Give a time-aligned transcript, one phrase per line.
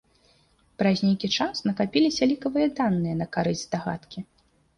[0.81, 4.19] Праз нейкі час накапіліся лікавыя даныя на карысць здагадкі.